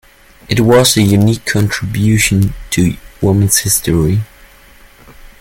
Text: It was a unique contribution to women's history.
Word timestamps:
It 0.49 0.61
was 0.61 0.97
a 0.97 1.03
unique 1.03 1.45
contribution 1.45 2.55
to 2.71 2.97
women's 3.21 3.59
history. 3.59 4.21